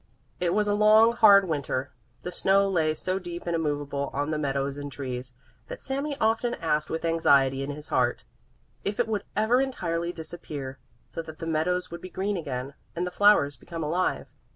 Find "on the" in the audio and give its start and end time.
4.13-4.39